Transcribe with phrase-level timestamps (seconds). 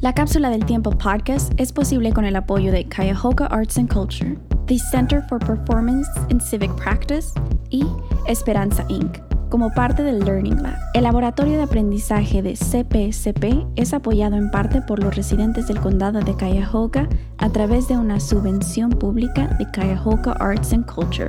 [0.00, 4.34] La Cápsula del Tiempo podcast es posible con el apoyo de Cuyahoga Arts and Culture,
[4.64, 7.38] the Center for Performance and Civic Practice
[7.68, 7.84] y
[8.26, 9.18] Esperanza Inc.
[9.50, 14.80] Como parte del Learning Lab, el laboratorio de aprendizaje de CPCP es apoyado en parte
[14.80, 17.06] por los residentes del condado de Cuyahoga
[17.36, 21.28] a través de una subvención pública de Cuyahoga Arts and Culture.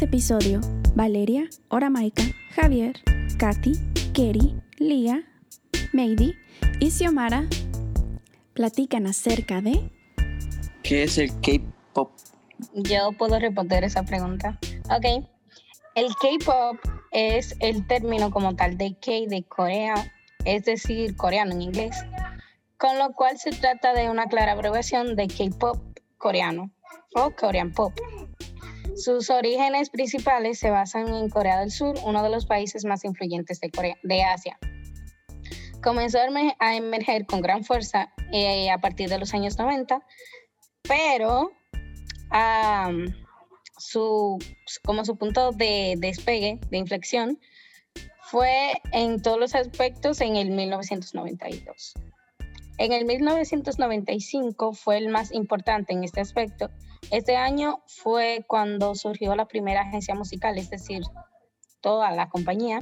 [0.00, 0.62] Este episodio,
[0.94, 2.22] Valeria, Oramaika,
[2.54, 2.94] Javier,
[3.38, 3.72] Katy,
[4.14, 5.24] Keri, Lía,
[5.92, 6.34] Meidi
[6.78, 7.46] y Xiomara
[8.54, 9.90] platican acerca de
[10.82, 12.12] ¿Qué es el K-pop?
[12.72, 14.58] Yo puedo responder esa pregunta.
[14.84, 15.22] Ok.
[15.94, 16.78] El K-pop
[17.10, 20.14] es el término como tal de K de Corea,
[20.46, 21.94] es decir, coreano en inglés,
[22.78, 25.76] con lo cual se trata de una clara abreviación de K-pop
[26.16, 26.70] coreano
[27.14, 27.92] o Korean pop.
[28.96, 33.60] Sus orígenes principales se basan en Corea del Sur, uno de los países más influyentes
[33.60, 34.58] de, Asia.
[35.82, 40.04] Comenzó a emer- a emerger con gran fuerza eh, a partir de los años 90,
[40.82, 41.52] pero
[43.78, 44.38] su,
[44.84, 47.38] como su punto de despegue, de inflexión,
[48.22, 51.94] fue en todos los aspectos en el 1992.
[52.80, 56.70] En el 1995 fue el más importante en este aspecto.
[57.10, 61.02] Este año fue cuando surgió la primera agencia musical, es decir,
[61.82, 62.78] toda la compañía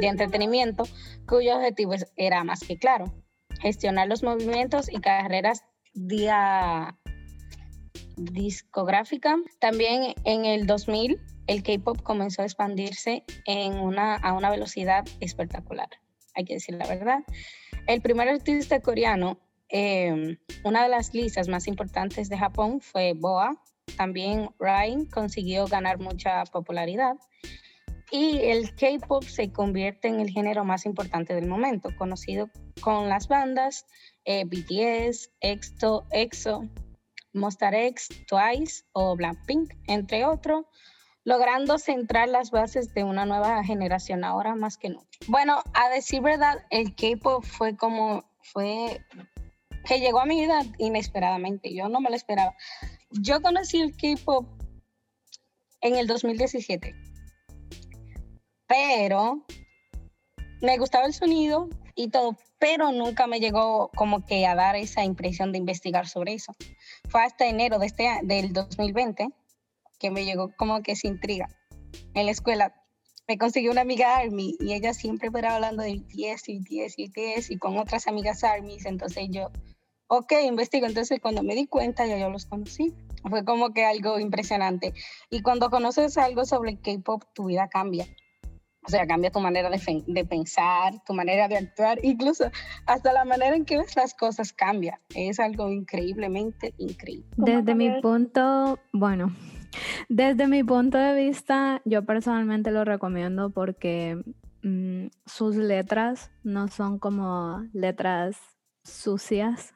[0.00, 0.84] de entretenimiento,
[1.26, 3.06] cuyo objetivo era más que claro,
[3.60, 5.64] gestionar los movimientos y carreras
[5.94, 6.96] dia-
[8.16, 9.34] discográfica.
[9.58, 15.88] También en el 2000 el K-pop comenzó a expandirse en una, a una velocidad espectacular,
[16.36, 17.24] hay que decir la verdad.
[17.86, 23.60] El primer artista coreano, eh, una de las listas más importantes de Japón fue Boa.
[23.96, 27.16] También Ryan consiguió ganar mucha popularidad.
[28.12, 33.28] Y el K-pop se convierte en el género más importante del momento, conocido con las
[33.28, 33.86] bandas
[34.24, 36.68] eh, BTS, EXO, EXO,
[37.32, 40.66] Monster X, Twice o Blackpink, entre otros,
[41.24, 45.06] logrando centrar las bases de una nueva generación ahora más que nunca.
[45.28, 49.04] Bueno, a decir verdad, el K-pop fue como fue
[49.86, 51.74] que llegó a mi vida inesperadamente.
[51.74, 52.54] Yo no me lo esperaba.
[53.10, 54.46] Yo conocí el K-pop
[55.80, 56.94] en el 2017,
[58.66, 59.44] pero
[60.60, 65.04] me gustaba el sonido y todo, pero nunca me llegó como que a dar esa
[65.04, 66.54] impresión de investigar sobre eso.
[67.08, 69.28] Fue hasta enero de este, del 2020
[70.00, 71.48] que me llegó como que esa intriga.
[72.14, 72.74] En la escuela
[73.28, 77.58] me conseguí una amiga Army y ella siempre era hablando de BTS, BTS, BTS y
[77.58, 79.52] con otras amigas Armys, entonces yo,
[80.08, 80.86] ok, investigo.
[80.86, 82.92] Entonces cuando me di cuenta ya yo los conocí.
[83.28, 84.94] Fue como que algo impresionante.
[85.28, 88.06] Y cuando conoces algo sobre K-pop, tu vida cambia.
[88.82, 92.50] O sea, cambia tu manera de, de pensar, tu manera de actuar, incluso
[92.86, 95.00] hasta la manera en que ves las cosas cambia.
[95.14, 97.28] Es algo increíblemente increíble.
[97.36, 99.36] Desde mi punto, bueno,
[100.08, 104.22] desde mi punto de vista, yo personalmente lo recomiendo porque
[104.62, 108.36] mm, sus letras no son como letras
[108.82, 109.74] sucias.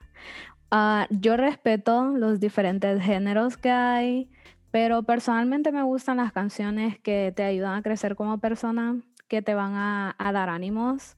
[0.70, 4.30] Ah, yo respeto los diferentes géneros que hay,
[4.70, 9.54] pero personalmente me gustan las canciones que te ayudan a crecer como persona, que te
[9.54, 11.16] van a, a dar ánimos.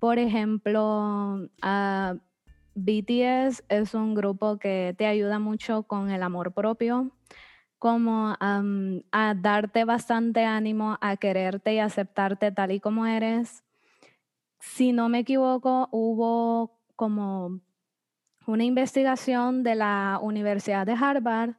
[0.00, 2.14] Por ejemplo, ah,
[2.74, 7.10] BTS es un grupo que te ayuda mucho con el amor propio,
[7.78, 13.64] como a darte bastante ánimo, a quererte y aceptarte tal y como eres.
[14.60, 17.60] Si no me equivoco, hubo como
[18.46, 21.54] una investigación de la Universidad de Harvard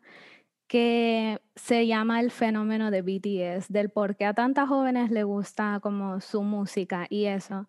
[0.68, 5.80] que se llama el fenómeno de BTS, del por qué a tantas jóvenes le gusta
[5.82, 7.68] como su música y eso.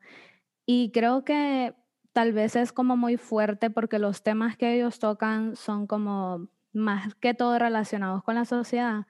[0.66, 1.74] Y creo que
[2.12, 7.14] tal vez es como muy fuerte porque los temas que ellos tocan son como más
[7.16, 9.06] que todo relacionados con la sociedad.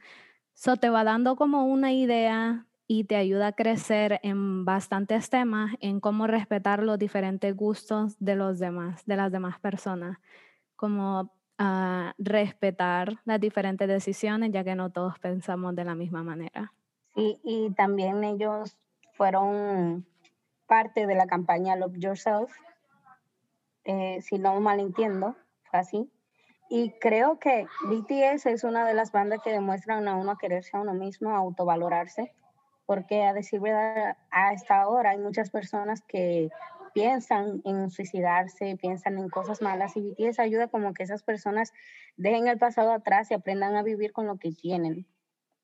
[0.55, 5.75] Eso te va dando como una idea y te ayuda a crecer en bastantes temas,
[5.81, 10.19] en cómo respetar los diferentes gustos de los demás, de las demás personas,
[10.75, 16.73] como ah, respetar las diferentes decisiones, ya que no todos pensamos de la misma manera.
[17.15, 18.77] Sí, y también ellos
[19.13, 20.05] fueron
[20.67, 22.51] parte de la campaña Love Yourself,
[23.85, 26.11] eh, si no mal entiendo, fue así.
[26.73, 30.77] Y creo que BTS es una de las bandas que demuestran a uno a quererse
[30.77, 32.33] a uno mismo, a autovalorarse,
[32.87, 36.49] porque a decir verdad, hasta ahora hay muchas personas que
[36.95, 41.73] piensan en suicidarse, piensan en cosas malas y BTS ayuda como que esas personas
[42.17, 45.07] dejen el pasado atrás y aprendan a vivir con lo que tienen.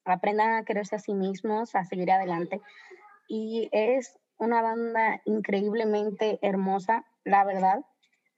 [0.05, 2.61] aprendan a quererse a sí mismos, a seguir adelante.
[3.29, 7.85] Y es una banda increíblemente hermosa, la verdad,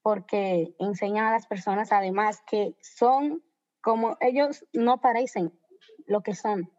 [0.03, 3.43] porque enseña a las personas además que son
[3.81, 5.53] como ellos no parecen
[6.07, 6.71] lo que son.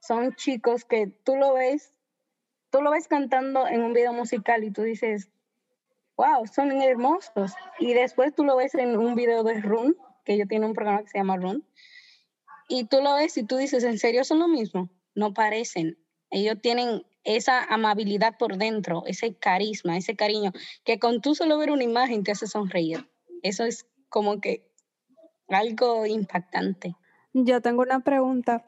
[0.00, 1.94] Son chicos que tú lo ves,
[2.70, 5.30] tú lo ves cantando en un video musical y tú dices,
[6.16, 7.54] wow, son hermosos.
[7.78, 11.02] Y después tú lo ves en un video de Run, que ellos tienen un programa
[11.02, 11.64] que se llama Run,
[12.68, 14.88] y tú lo ves y tú dices, ¿en serio son lo mismo?
[15.14, 15.98] No parecen.
[16.30, 20.52] Ellos tienen esa amabilidad por dentro, ese carisma, ese cariño,
[20.84, 23.08] que con tú solo ver una imagen te hace sonreír.
[23.42, 24.68] Eso es como que
[25.48, 26.94] algo impactante.
[27.32, 28.66] Yo tengo una pregunta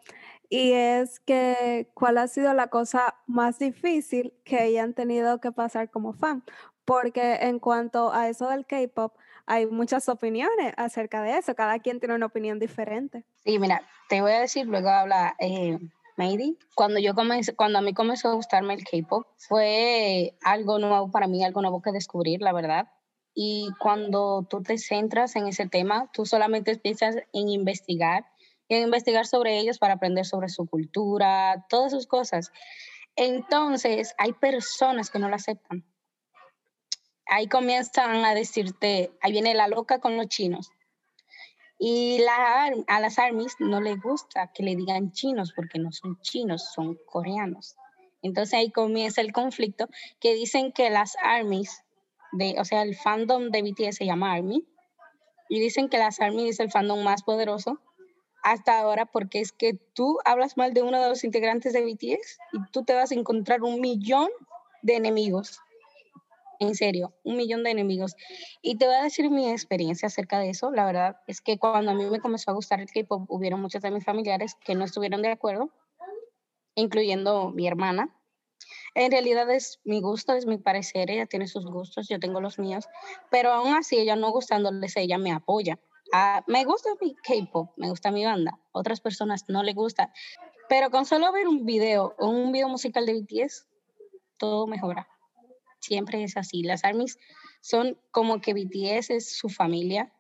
[0.48, 5.90] y es que ¿cuál ha sido la cosa más difícil que hayan tenido que pasar
[5.90, 6.44] como fan?
[6.84, 9.14] Porque en cuanto a eso del K-pop,
[9.46, 11.54] hay muchas opiniones acerca de eso.
[11.54, 13.24] Cada quien tiene una opinión diferente.
[13.44, 15.78] Sí, mira, te voy a decir, luego habla eh,
[16.16, 16.58] Maydi.
[16.75, 21.26] Cuando yo comencé, cuando a mí comenzó a gustarme el K-pop, fue algo nuevo para
[21.26, 22.88] mí, algo nuevo que descubrir, la verdad.
[23.34, 28.25] Y cuando tú te centras en ese tema, tú solamente piensas en investigar,
[28.69, 32.52] en investigar sobre ellos para aprender sobre su cultura, todas sus cosas.
[33.17, 35.84] Entonces, hay personas que no lo aceptan
[37.26, 40.70] ahí comienzan a decirte, ahí viene la loca con los chinos.
[41.78, 46.20] Y la, a las armies no les gusta que le digan chinos porque no son
[46.20, 47.76] chinos, son coreanos.
[48.22, 49.88] Entonces ahí comienza el conflicto
[50.20, 51.84] que dicen que las armies,
[52.32, 54.66] de, o sea, el fandom de BTS se llama ARMY,
[55.48, 57.80] y dicen que las armies es el fandom más poderoso
[58.42, 62.38] hasta ahora porque es que tú hablas mal de uno de los integrantes de BTS
[62.52, 64.28] y tú te vas a encontrar un millón
[64.82, 65.60] de enemigos
[66.60, 68.16] en serio, un millón de enemigos.
[68.62, 70.70] Y te voy a decir mi experiencia acerca de eso.
[70.70, 73.82] La verdad es que cuando a mí me comenzó a gustar el K-pop, hubieron muchos
[73.82, 75.70] de mis familiares que no estuvieron de acuerdo,
[76.74, 78.14] incluyendo mi hermana.
[78.94, 82.58] En realidad es mi gusto, es mi parecer, ella tiene sus gustos, yo tengo los
[82.58, 82.86] míos,
[83.30, 85.80] pero aún así ella no gustándoles, ella me apoya.
[86.12, 90.12] Ah, me gusta mi K-pop, me gusta mi banda, otras personas no le gusta,
[90.68, 93.66] pero con solo ver un video o un video musical de BTS,
[94.38, 95.08] todo mejora
[95.84, 96.62] siempre es así.
[96.62, 97.19] Las ARMYs
[97.60, 100.12] son como que BTS es su familia.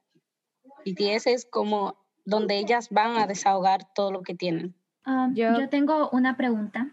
[0.84, 4.74] BTS es como donde ellas van a desahogar todo lo que tienen.
[5.34, 6.90] Yo, tengo una pregunta.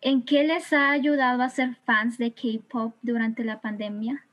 [0.00, 4.26] ¿En qué les ha ayudado a ser fans de K-pop durante la pandemia?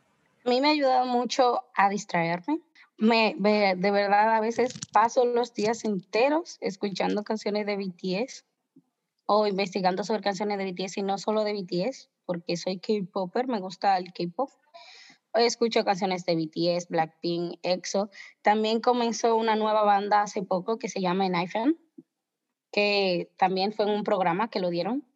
[0.46, 2.62] A mí me ha ayudado mucho a distraerme.
[2.98, 8.46] Me, de verdad, a veces paso los días enteros escuchando canciones de BTS
[9.26, 13.60] o investigando sobre canciones de BTS y no solo de BTS porque soy K-Popper, me
[13.60, 14.52] gusta el K-Pop.
[15.34, 18.12] Escucho canciones de BTS, Blackpink, EXO.
[18.44, 21.80] También comenzó una nueva banda hace poco que se llama Enhypen,
[22.72, 25.08] que también fue un programa que lo dieron,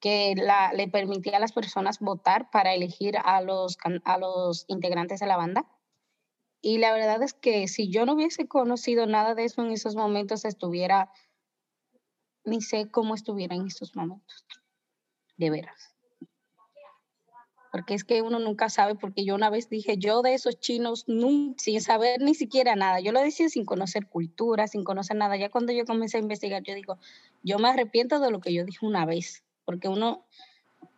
[0.00, 5.20] que la, le permitía a las personas votar para elegir a los, a los integrantes
[5.20, 5.66] de la banda.
[6.62, 9.96] Y la verdad es que si yo no hubiese conocido nada de eso en esos
[9.96, 11.12] momentos, estuviera,
[12.42, 14.46] ni sé cómo estuviera en estos momentos,
[15.36, 15.93] de veras
[17.74, 21.06] porque es que uno nunca sabe, porque yo una vez dije, yo de esos chinos,
[21.58, 25.48] sin saber ni siquiera nada, yo lo decía sin conocer cultura, sin conocer nada, ya
[25.48, 26.98] cuando yo comencé a investigar, yo digo,
[27.42, 30.24] yo me arrepiento de lo que yo dije una vez, porque uno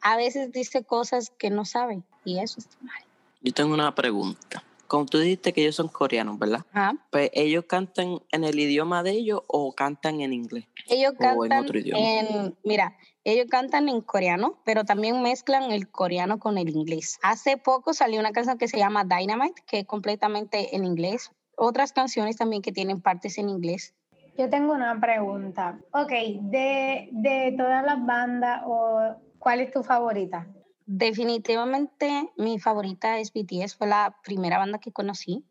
[0.03, 3.03] a veces dice cosas que no sabe, y eso está mal.
[3.41, 4.63] Yo tengo una pregunta.
[4.87, 6.65] Como tú dijiste que ellos son coreanos, ¿verdad?
[7.11, 10.67] Pues ellos cantan en el idioma de ellos o cantan en inglés.
[10.89, 12.53] Ellos cantan en otro idioma.
[12.65, 17.19] mira, ellos cantan en coreano, pero también mezclan el coreano con el inglés.
[17.23, 21.31] Hace poco salió una canción que se llama Dynamite, que es completamente en inglés.
[21.57, 23.95] Otras canciones también que tienen partes en inglés.
[24.39, 25.79] Yo tengo una pregunta.
[25.93, 30.47] Ok, de, de todas las bandas, o, ¿cuál es tu favorita?
[30.87, 35.45] Definitivamente mi favorita es BTS, fue la primera banda que conocí,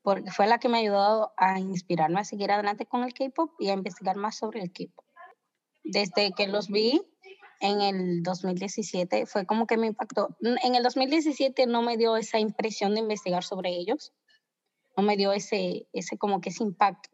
[0.00, 3.68] porque fue la que me ayudó a inspirarme a seguir adelante con el K-pop y
[3.68, 5.04] a investigar más sobre el K-pop.
[5.84, 7.02] Desde que los vi
[7.60, 10.34] en el 2017, fue como que me impactó.
[10.40, 14.14] En el 2017 no me dio esa impresión de investigar sobre ellos,
[14.96, 17.10] no me dio ese, ese como que ese impacto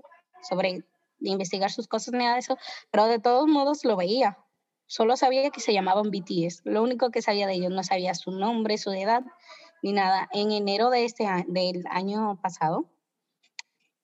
[0.48, 0.84] sobre
[1.18, 2.58] investigar sus cosas ni nada de eso,
[2.92, 4.38] pero de todos modos lo veía,
[4.86, 6.62] Solo sabía que se llamaban BTS.
[6.64, 9.24] Lo único que sabía de ellos, no sabía su nombre, su edad,
[9.82, 10.28] ni nada.
[10.32, 12.88] En enero de este del año pasado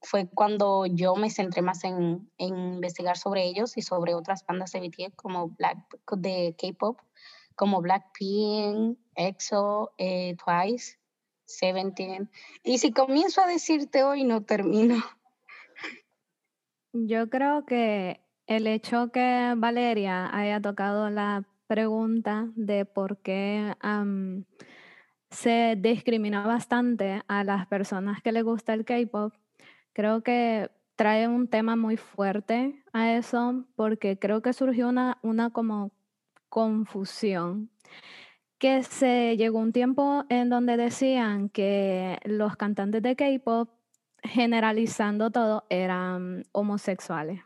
[0.02, 4.80] fue cuando yo me centré más en, investigar sobre ellos y sobre otras bandas de
[4.80, 5.78] BTS como Black,
[6.16, 6.98] de K-pop,
[7.54, 10.98] como Blackpink, EXO, eh, Twice,
[11.44, 12.30] Seventeen.
[12.64, 14.96] Y si comienzo a decirte hoy, no termino.
[16.92, 18.20] Yo creo que
[18.56, 23.74] el hecho que Valeria haya tocado la pregunta de por qué
[25.30, 29.32] se discrimina bastante a las personas que les gusta el K-pop,
[29.94, 35.50] creo que trae un tema muy fuerte a eso porque creo que surgió una, una
[35.50, 35.90] como
[36.50, 37.70] confusión
[38.58, 43.70] que se llegó un tiempo en donde decían que los cantantes de K-pop,
[44.22, 47.40] generalizando todo, eran homosexuales.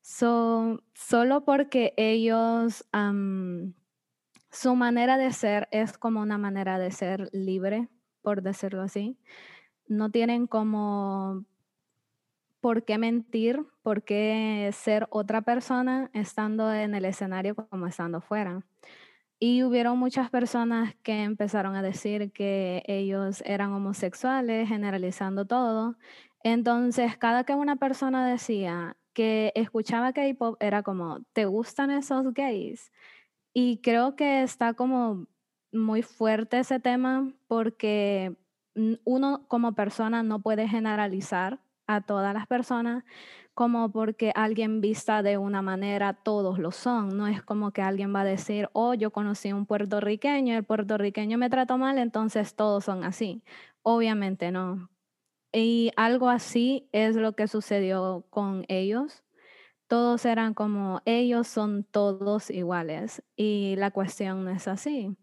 [0.00, 2.84] So, solo porque ellos,
[4.50, 7.88] su manera de ser es como una manera de ser libre,
[8.22, 9.18] por decirlo así.
[9.86, 11.44] No tienen como
[12.60, 18.64] por qué mentir, por qué ser otra persona estando en el escenario como estando fuera.
[19.40, 25.96] Y hubieron muchas personas que empezaron a decir que ellos eran homosexuales, generalizando todo.
[26.42, 32.92] Entonces, cada que una persona decía que escuchaba K-pop, era como, ¿te gustan esos gays?
[33.52, 35.26] Y creo que está como
[35.72, 38.36] muy fuerte ese tema porque
[39.04, 41.58] uno como persona no puede generalizar
[41.88, 43.02] a todas las personas
[43.54, 47.16] como porque alguien vista de una manera, todos lo son.
[47.16, 50.62] No es como que alguien va a decir, oh, yo conocí a un puertorriqueño, el
[50.62, 53.42] puertorriqueño me trató mal, entonces todos son así.
[53.82, 54.88] Obviamente no.
[55.52, 59.24] Y algo así es lo que sucedió con ellos.
[59.86, 63.22] Todos eran como, ellos son todos iguales.
[63.36, 65.16] Y la cuestión no es así.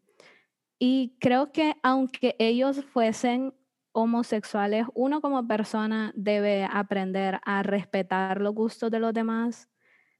[0.80, 3.54] Y creo que aunque ellos fuesen
[3.92, 9.70] homosexuales, uno como persona debe aprender a respetar los gustos de los demás,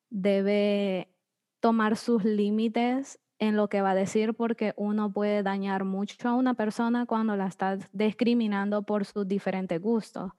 [0.10, 1.14] debe
[1.60, 6.36] tomar sus límites en lo que va a decir porque uno puede dañar mucho a
[6.36, 10.32] una persona cuando la está discriminando por sus diferentes gustos.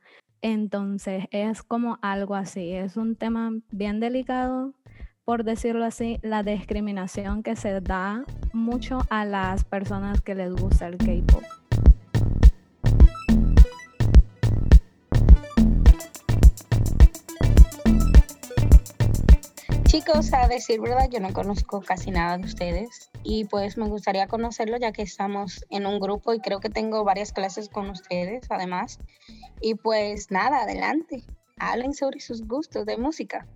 [0.43, 4.75] Entonces es como algo así, es un tema bien delicado,
[5.25, 10.87] por decirlo así, la discriminación que se da mucho a las personas que les gusta
[10.87, 11.66] el K-Pop.
[19.97, 24.27] Chicos, a decir verdad, yo no conozco casi nada de ustedes y pues me gustaría
[24.27, 28.45] conocerlo ya que estamos en un grupo y creo que tengo varias clases con ustedes
[28.51, 28.99] además.
[29.63, 31.25] Y pues nada, adelante,
[31.59, 33.47] hablen sobre sus gustos de música.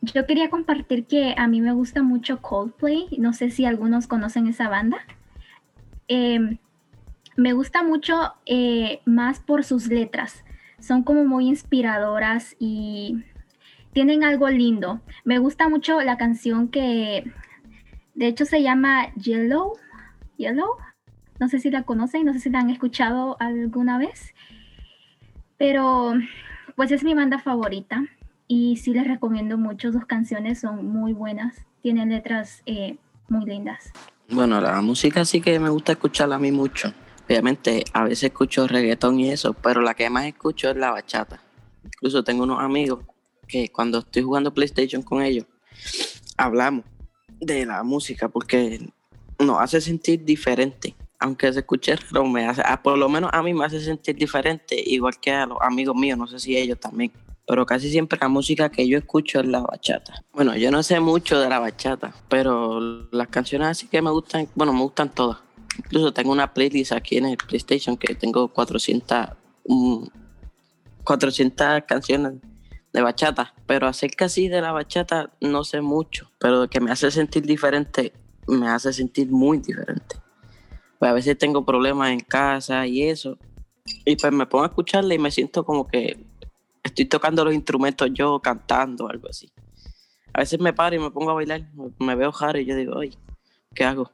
[0.00, 4.48] Yo quería compartir que a mí me gusta mucho Coldplay, no sé si algunos conocen
[4.48, 4.98] esa banda.
[6.08, 6.58] Em,
[7.36, 10.44] me gusta mucho eh, más por sus letras,
[10.80, 13.22] son como muy inspiradoras y
[13.96, 15.00] tienen algo lindo.
[15.24, 17.32] Me gusta mucho la canción que
[18.14, 19.72] de hecho se llama Yellow.
[20.36, 20.68] Yellow.
[21.40, 24.34] No sé si la conocen, no sé si la han escuchado alguna vez.
[25.56, 26.12] Pero
[26.74, 28.04] pues es mi banda favorita
[28.46, 29.90] y sí les recomiendo mucho.
[29.90, 31.64] Sus canciones son muy buenas.
[31.80, 32.98] Tienen letras eh,
[33.30, 33.94] muy lindas.
[34.28, 36.92] Bueno, la música sí que me gusta escucharla a mí mucho.
[37.24, 41.40] Obviamente a veces escucho reggaetón y eso, pero la que más escucho es la bachata.
[41.82, 43.00] Incluso tengo unos amigos
[43.46, 45.46] que cuando estoy jugando PlayStation con ellos,
[46.36, 46.84] hablamos
[47.40, 48.80] de la música porque
[49.38, 50.94] nos hace sentir diferente.
[51.18, 54.16] Aunque se escuche pero me hace, ah, por lo menos a mí me hace sentir
[54.16, 57.10] diferente, igual que a los amigos míos, no sé si ellos también.
[57.46, 60.24] Pero casi siempre la música que yo escucho es la bachata.
[60.32, 62.80] Bueno, yo no sé mucho de la bachata, pero
[63.12, 65.38] las canciones así que me gustan, bueno, me gustan todas.
[65.78, 69.28] Incluso tengo una playlist aquí en el PlayStation que tengo 400,
[71.04, 72.32] 400 canciones
[72.96, 77.10] de bachata, pero acerca así de la bachata no sé mucho, pero que me hace
[77.10, 78.14] sentir diferente,
[78.46, 80.16] me hace sentir muy diferente.
[80.98, 83.36] Pues a veces tengo problemas en casa y eso,
[84.06, 86.24] y pues me pongo a escucharla y me siento como que
[86.82, 89.52] estoy tocando los instrumentos yo cantando, algo así.
[90.32, 91.66] A veces me paro y me pongo a bailar,
[91.98, 93.14] me veo jaro y yo digo, ay,
[93.74, 94.10] ¿qué hago?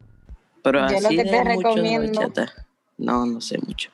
[0.64, 2.52] Pero así de mucho de bachata,
[2.98, 3.90] no, no sé mucho.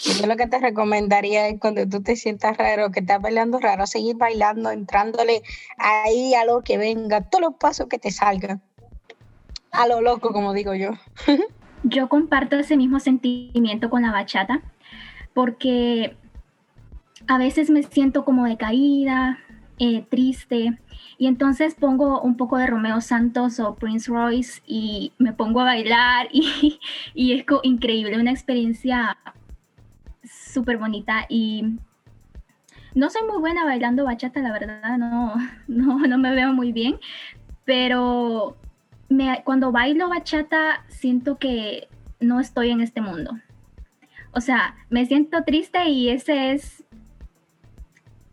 [0.00, 3.86] Yo lo que te recomendaría es cuando tú te sientas raro, que estás bailando raro,
[3.86, 5.42] seguir bailando, entrándole
[5.76, 8.62] ahí a lo que venga, todos los pasos que te salgan.
[9.72, 10.90] A lo loco, como digo yo.
[11.82, 14.62] yo comparto ese mismo sentimiento con la bachata,
[15.34, 16.16] porque
[17.26, 19.38] a veces me siento como decaída,
[19.80, 20.78] eh, triste,
[21.18, 25.64] y entonces pongo un poco de Romeo Santos o Prince Royce y me pongo a
[25.64, 26.78] bailar y,
[27.14, 29.18] y es increíble, una experiencia
[30.58, 31.78] súper bonita y
[32.94, 35.36] no soy muy buena bailando bachata, la verdad, no,
[35.68, 36.98] no, no me veo muy bien,
[37.64, 38.56] pero
[39.08, 41.88] me, cuando bailo bachata siento que
[42.18, 43.38] no estoy en este mundo.
[44.32, 46.82] O sea, me siento triste y ese es,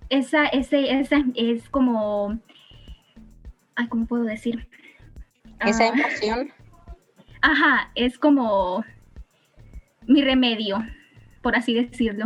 [0.10, 2.40] esa, ese, esa es como
[3.76, 4.68] ay, ¿cómo puedo decir?
[5.60, 6.52] Esa Ah, emoción.
[7.42, 8.84] Ajá, es como
[10.08, 10.84] mi remedio,
[11.46, 12.26] por así decirlo.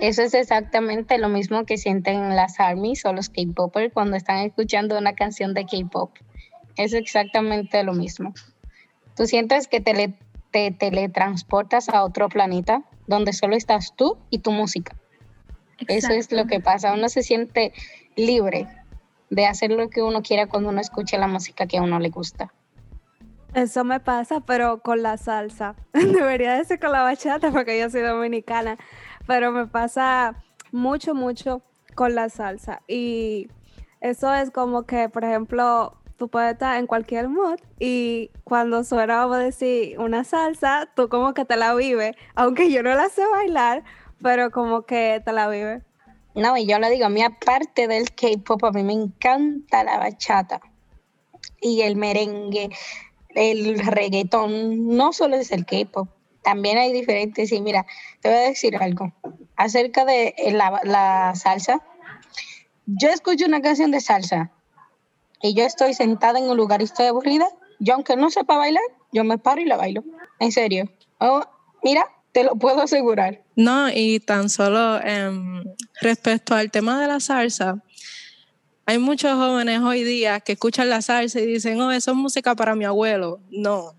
[0.00, 4.98] Eso es exactamente lo mismo que sienten las armies o los K-popers cuando están escuchando
[4.98, 6.10] una canción de K-pop.
[6.74, 8.34] Es exactamente lo mismo.
[9.16, 14.96] Tú sientes que te teletransportas a otro planeta donde solo estás tú y tu música.
[15.86, 16.92] Eso es lo que pasa.
[16.92, 17.72] Uno se siente
[18.16, 18.66] libre
[19.30, 22.08] de hacer lo que uno quiera cuando uno escucha la música que a uno le
[22.08, 22.52] gusta.
[23.54, 25.74] Eso me pasa, pero con la salsa.
[25.92, 28.76] Debería decir con la bachata porque yo soy dominicana,
[29.26, 30.36] pero me pasa
[30.70, 31.62] mucho, mucho
[31.94, 32.82] con la salsa.
[32.86, 33.48] Y
[34.00, 39.16] eso es como que, por ejemplo, tú puedes estar en cualquier mood y cuando suena,
[39.16, 43.08] vamos a decir, una salsa, tú como que te la vives, aunque yo no la
[43.08, 43.84] sé bailar,
[44.22, 45.82] pero como que te la vives.
[46.34, 49.98] No, y yo le digo, a mí aparte del K-pop, a mí me encanta la
[49.98, 50.60] bachata
[51.60, 52.70] y el merengue,
[53.38, 56.08] el reggaetón, no solo es el K-pop,
[56.42, 57.52] también hay diferentes.
[57.52, 57.86] Y mira,
[58.20, 59.12] te voy a decir algo
[59.56, 61.82] acerca de eh, la, salsa.
[62.86, 64.50] Yo escucho una canción de salsa
[65.42, 67.46] y yo estoy sentada en un lugar y estoy aburrida.
[67.80, 70.02] Yo, aunque no sepa bailar, yo me paro y la bailo.
[70.40, 70.90] En serio.
[71.18, 71.44] Oh,
[71.82, 73.42] mira, te lo puedo asegurar.
[73.54, 75.64] No, y tan solo em,
[76.00, 77.82] respecto al tema de la salsa,
[78.88, 82.54] hay muchos jóvenes hoy día que escuchan la salsa y dicen, oh, eso es música
[82.54, 83.38] para mi abuelo.
[83.50, 83.94] No.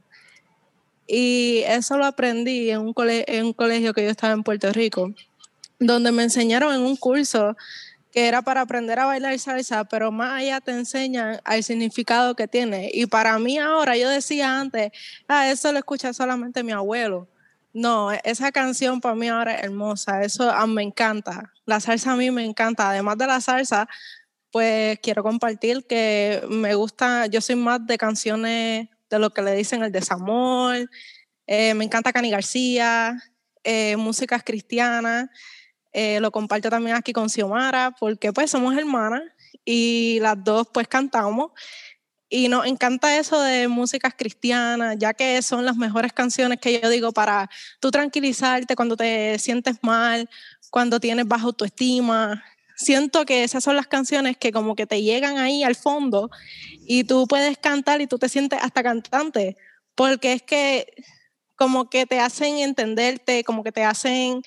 [1.06, 4.74] Y eso lo aprendí en un, cole- en un colegio que yo estaba en Puerto
[4.74, 5.14] Rico,
[5.78, 7.56] donde me enseñaron en un curso
[8.12, 12.48] que era para aprender a bailar salsa, pero más allá te enseñan al significado que
[12.48, 12.90] tiene.
[12.92, 14.92] Y para mí ahora, yo decía antes,
[15.28, 17.28] ah, eso lo escucha solamente mi abuelo.
[17.72, 21.54] No, esa canción para mí ahora es hermosa, eso ah, me encanta.
[21.68, 22.90] La salsa a mí me encanta.
[22.90, 23.88] Además de la salsa,
[24.52, 29.56] pues quiero compartir que me gusta, yo soy más de canciones de lo que le
[29.56, 30.90] dicen el desamor,
[31.48, 33.18] eh, me encanta Cani García,
[33.64, 35.30] eh, músicas cristianas,
[35.92, 39.24] eh, lo comparto también aquí con Xiomara, porque pues somos hermanas
[39.66, 41.52] y las dos pues cantamos.
[42.32, 46.88] Y nos encanta eso de músicas cristianas, ya que son las mejores canciones que yo
[46.88, 50.30] digo para tú tranquilizarte cuando te sientes mal,
[50.70, 52.44] cuando tienes baja autoestima.
[52.82, 56.32] Siento que esas son las canciones que como que te llegan ahí al fondo
[56.88, 59.58] y tú puedes cantar y tú te sientes hasta cantante,
[59.96, 60.94] porque es que
[61.58, 64.42] como que te hacen entenderte, como que te hacen,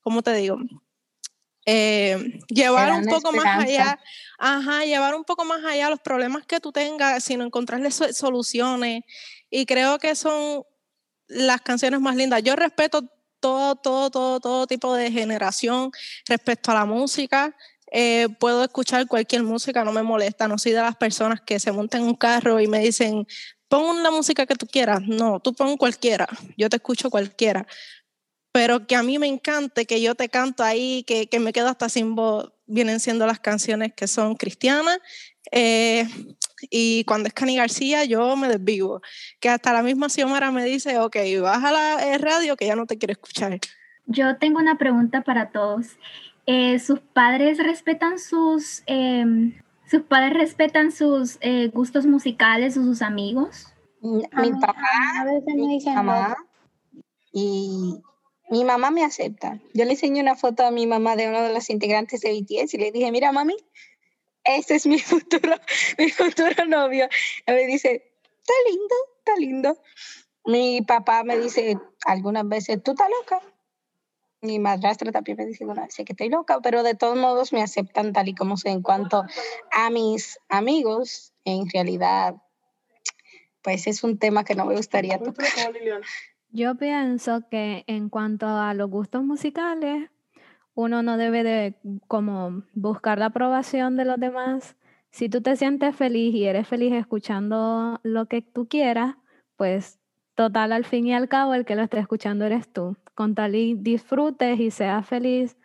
[0.00, 0.58] ¿cómo te digo?
[1.66, 3.62] Eh, llevar un poco más esperanza.
[3.92, 4.00] allá,
[4.38, 9.02] ajá, llevar un poco más allá los problemas que tú tengas, sino encontrarle so- soluciones.
[9.50, 10.64] Y creo que son
[11.28, 12.42] las canciones más lindas.
[12.42, 13.08] Yo respeto
[13.44, 15.90] todo, todo, todo, todo tipo de generación
[16.26, 17.54] respecto a la música.
[17.92, 20.48] Eh, puedo escuchar cualquier música, no me molesta.
[20.48, 23.26] No soy de las personas que se montan en un carro y me dicen,
[23.68, 25.02] pon la música que tú quieras.
[25.02, 26.26] No, tú pon cualquiera.
[26.56, 27.66] Yo te escucho cualquiera.
[28.50, 31.68] Pero que a mí me encante, que yo te canto ahí, que, que me quedo
[31.68, 35.00] hasta sin voz, vienen siendo las canciones que son cristianas.
[35.52, 36.08] Eh,
[36.70, 39.00] y cuando es Cani García, yo me desvivo.
[39.40, 42.86] Que hasta la misma Xiomara me dice, ok, baja la eh, radio que ya no
[42.86, 43.58] te quiero escuchar.
[44.06, 45.96] Yo tengo una pregunta para todos.
[46.46, 49.54] Eh, ¿Sus padres respetan sus, em,
[49.90, 53.68] sus padres respetan sus eh, gustos musicales o sus amigos?
[54.02, 54.74] Mi papá,
[55.20, 56.36] a veces me mi dicen mamá
[57.32, 58.02] y
[58.50, 59.58] mi mamá me acepta.
[59.72, 62.74] Yo le enseñé una foto a mi mamá de uno de los integrantes de BTS
[62.74, 63.56] y le dije, mira mami,
[64.44, 65.54] este es mi futuro,
[65.98, 67.08] mi futuro novio.
[67.46, 69.78] Y me dice, está lindo, está lindo.
[70.46, 73.40] Mi papá me dice algunas veces, tú estás loca.
[74.42, 77.62] Mi madrastra también me dice una vez que estoy loca, pero de todos modos me
[77.62, 78.72] aceptan tal y como soy.
[78.72, 79.24] En cuanto
[79.72, 82.34] a mis amigos, en realidad,
[83.62, 85.48] pues es un tema que no me gustaría tocar.
[86.50, 90.10] Yo pienso que en cuanto a los gustos musicales,
[90.74, 91.76] uno no debe de
[92.08, 94.76] como buscar la aprobación de los demás.
[95.10, 99.16] Si tú te sientes feliz y eres feliz escuchando lo que tú quieras,
[99.56, 100.00] pues
[100.34, 102.96] total al fin y al cabo el que lo esté escuchando eres tú.
[103.14, 105.56] Con tal y disfrutes y seas feliz,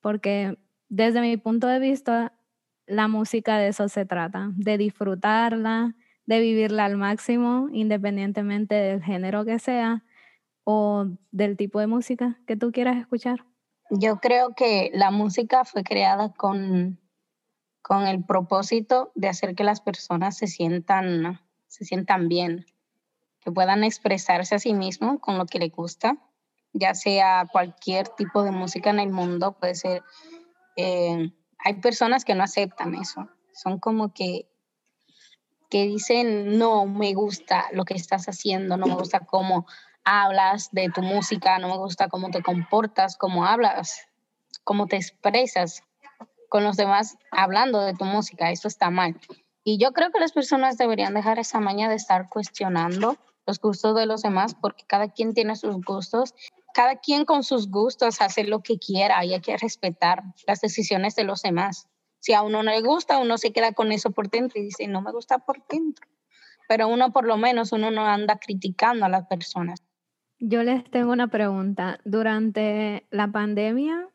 [0.00, 2.32] porque desde mi punto de vista,
[2.86, 5.94] la música de eso se trata, de disfrutarla,
[6.26, 10.04] de vivirla al máximo, independientemente del género que sea
[10.64, 13.44] o del tipo de música que tú quieras escuchar.
[13.90, 17.00] Yo creo que la música fue creada con,
[17.82, 22.66] con el propósito de hacer que las personas se sientan, se sientan bien,
[23.40, 26.16] que puedan expresarse a sí mismos con lo que les gusta,
[26.72, 30.02] ya sea cualquier tipo de música en el mundo, puede ser,
[30.76, 34.48] eh, hay personas que no aceptan eso, son como que
[35.68, 39.66] que dicen, no me gusta lo que estás haciendo, no me gusta cómo
[40.06, 44.06] hablas de tu música, no me gusta cómo te comportas, cómo hablas,
[44.62, 45.82] cómo te expresas
[46.48, 49.20] con los demás hablando de tu música, eso está mal.
[49.64, 53.16] Y yo creo que las personas deberían dejar esa maña de estar cuestionando
[53.46, 56.34] los gustos de los demás, porque cada quien tiene sus gustos,
[56.72, 61.16] cada quien con sus gustos hace lo que quiera y hay que respetar las decisiones
[61.16, 61.88] de los demás.
[62.20, 64.86] Si a uno no le gusta, uno se queda con eso por dentro y dice,
[64.86, 66.06] no me gusta por dentro.
[66.68, 69.85] Pero uno por lo menos, uno no anda criticando a las personas.
[70.38, 71.98] Yo les tengo una pregunta.
[72.04, 74.08] Durante la pandemia,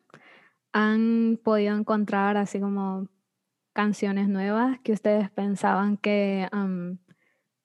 [0.71, 3.07] ¿han podido encontrar así como
[3.73, 6.47] canciones nuevas que ustedes pensaban que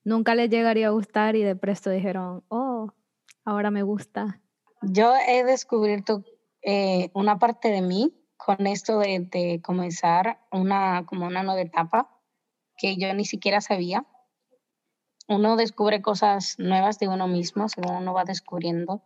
[0.03, 2.93] nunca les llegaría a gustar y de presto dijeron, oh,
[3.45, 4.41] ahora me gusta?
[4.81, 6.23] Yo he descubierto
[6.61, 12.09] eh, una parte de mí con esto de, comenzar una, como una nueva etapa
[12.77, 14.05] que yo ni siquiera sabía.
[15.27, 19.01] Uno descubre cosas nuevas de uno mismo según uno va descubriendo.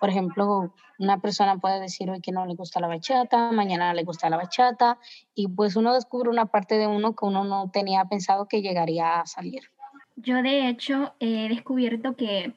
[0.00, 4.02] Por ejemplo, una persona puede decir hoy que no le gusta la bachata, mañana le
[4.02, 4.98] gusta la bachata,
[5.34, 9.20] y pues uno descubre una parte de uno que uno no tenía pensado que llegaría
[9.20, 9.64] a salir.
[10.16, 12.54] Yo de hecho he descubierto que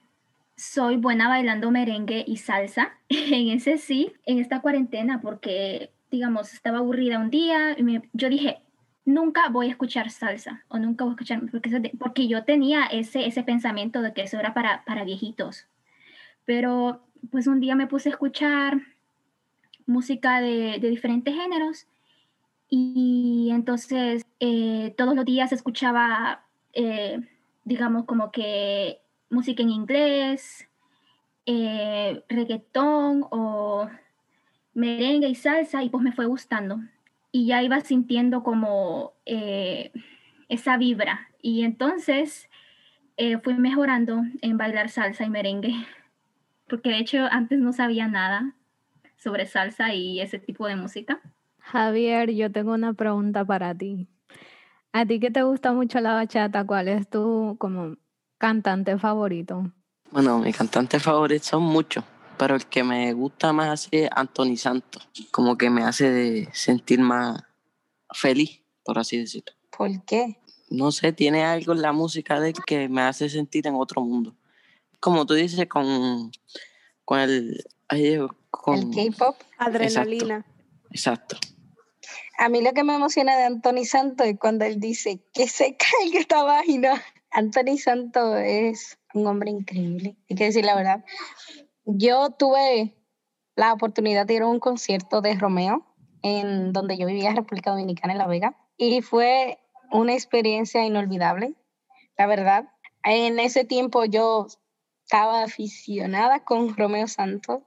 [0.56, 6.78] soy buena bailando merengue y salsa, en ese sí, en esta cuarentena, porque digamos, estaba
[6.78, 8.63] aburrida un día, y yo dije,
[9.06, 13.26] nunca voy a escuchar salsa o nunca voy a escuchar, porque, porque yo tenía ese,
[13.26, 15.68] ese pensamiento de que eso era para, para viejitos.
[16.46, 18.82] Pero pues un día me puse a escuchar
[19.86, 21.88] música de, de diferentes géneros
[22.70, 27.20] y entonces eh, todos los días escuchaba, eh,
[27.66, 30.68] digamos, como que música en inglés,
[31.46, 33.90] eh, reggaetón o
[34.74, 36.80] merengue y salsa y pues me fue gustando.
[37.34, 39.92] Y ya iba sintiendo como eh,
[40.48, 41.28] esa vibra.
[41.42, 42.48] Y entonces
[43.18, 45.74] eh, fui mejorando en bailar salsa y merengue.
[46.70, 48.56] Porque de hecho antes no sabía nada
[49.18, 51.20] sobre salsa y ese tipo de música.
[51.60, 54.08] Javier, yo tengo una pregunta para ti.
[54.92, 57.98] A ti que te gusta mucho la bachata, ¿cuál es tu como
[58.38, 59.72] cantante favorito?
[60.12, 62.04] Bueno, mis cantantes favoritos son muchos
[62.38, 67.00] pero el que me gusta más así es Anthony Santos, como que me hace sentir
[67.00, 67.44] más
[68.12, 69.54] feliz, por así decirlo.
[69.76, 70.38] ¿Por qué?
[70.70, 74.02] No sé, tiene algo en la música de él que me hace sentir en otro
[74.02, 74.36] mundo.
[75.00, 76.32] Como tú dices, con,
[77.06, 77.64] con el...
[78.50, 79.36] con, el K-pop.
[79.58, 80.46] Adrenalina.
[80.90, 81.38] Exacto.
[82.38, 85.78] A mí lo que me emociona de Anthony Santos es cuando él dice que se
[85.78, 87.02] caiga esta vaina.
[87.32, 91.04] Anthony Santos es un hombre increíble, hay que decir la verdad.
[91.86, 92.96] Yo tuve
[93.56, 95.86] la oportunidad de ir a un concierto de Romeo
[96.22, 99.60] en donde yo vivía en República Dominicana, en La Vega, y fue
[99.92, 101.54] una experiencia inolvidable,
[102.18, 102.70] la verdad.
[103.04, 104.48] En ese tiempo yo
[105.04, 107.62] estaba aficionada con Romeo Santos,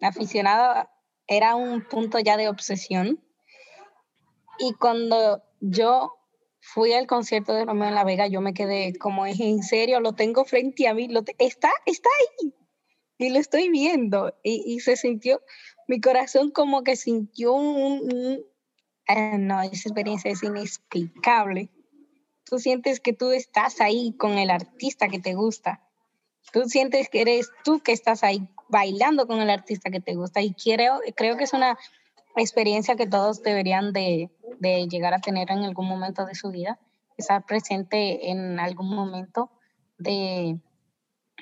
[0.00, 0.90] aficionada
[1.28, 3.22] era un punto ya de obsesión.
[4.58, 6.12] Y cuando yo
[6.60, 10.14] fui al concierto de Romeo en La Vega, yo me quedé como, en serio, lo
[10.14, 12.08] tengo frente a mí, lo está, está
[12.42, 12.52] ahí,
[13.22, 15.40] y lo estoy viendo y, se sintió,
[15.86, 18.42] mi corazón como que sintió un,
[19.08, 21.70] ah, no, esa experiencia es inexplicable.
[22.44, 25.88] Tú sientes que tú estás ahí con el artista que te gusta.
[26.52, 30.42] Tú sientes que eres tú que estás ahí bailando con el artista que te gusta
[30.42, 31.78] y creo, creo que es una
[32.36, 36.80] experiencia que todos deberían de, de llegar a tener en algún momento de su vida,
[37.16, 39.50] estar presente en algún momento
[39.98, 40.58] de,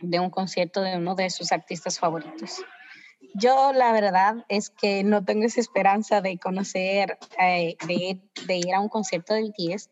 [0.01, 2.63] de un concierto de uno de sus artistas favoritos.
[3.35, 8.81] Yo la verdad es que no tengo esa esperanza de conocer, eh, de, ir a
[8.81, 9.91] un concierto del 10,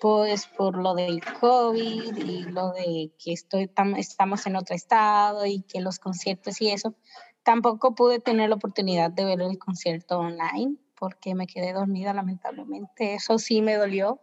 [0.00, 5.62] pues por lo del COVID y lo de que estoy, estamos en otro estado y
[5.62, 6.94] que los conciertos y eso.
[7.42, 13.14] Tampoco pude tener la oportunidad de ver el concierto online porque me quedé dormida lamentablemente.
[13.14, 14.20] Eso sí me dolió.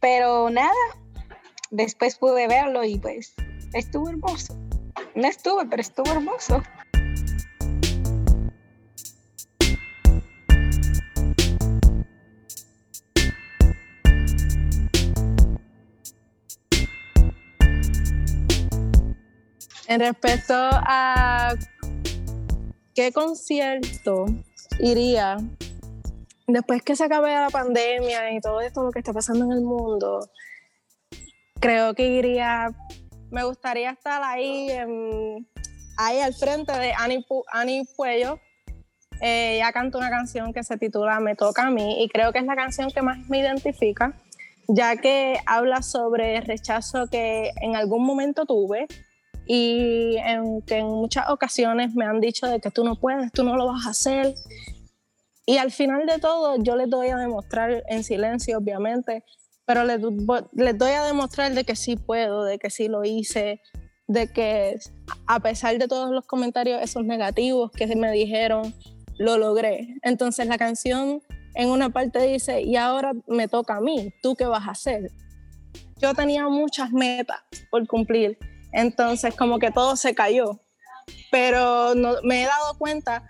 [0.00, 0.70] Pero nada,
[1.70, 3.34] después pude verlo y pues
[3.74, 4.56] estuvo hermoso.
[5.14, 6.62] No estuve, pero estuvo hermoso.
[19.86, 21.54] En respecto a
[22.94, 24.26] qué concierto
[24.80, 25.36] iría
[26.46, 29.60] después que se acabe la pandemia y todo esto lo que está pasando en el
[29.60, 30.28] mundo,
[31.60, 32.74] creo que iría
[33.34, 34.68] me gustaría estar ahí,
[35.98, 38.38] ahí al frente de Ani, Puello
[39.20, 42.38] eh, ella canta una canción que se titula Me toca a mí y creo que
[42.38, 44.12] es la canción que más me identifica,
[44.68, 48.86] ya que habla sobre el rechazo que en algún momento tuve
[49.46, 53.44] y en, que en muchas ocasiones me han dicho de que tú no puedes, tú
[53.44, 54.34] no lo vas a hacer.
[55.46, 59.24] Y al final de todo yo les doy a demostrar en silencio, obviamente,
[59.66, 63.60] pero les, doy a demostrar de que sí puedo, de que sí lo hice,
[64.06, 64.78] de que
[65.26, 68.74] a pesar de todos los comentarios esos negativos que me dijeron,
[69.18, 69.96] lo logré.
[70.02, 71.22] Entonces la canción
[71.54, 75.10] en una parte dice, y ahora me toca a mí, ¿tú qué vas a hacer?
[75.96, 78.36] Yo tenía muchas metas por cumplir,
[78.72, 80.60] entonces como que todo se cayó,
[81.30, 83.26] pero no, me he dado cuenta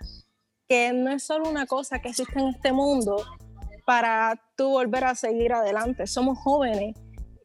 [0.67, 3.23] que no es solo una cosa que existe en este mundo
[3.85, 6.07] para tú volver a seguir adelante.
[6.07, 6.95] Somos jóvenes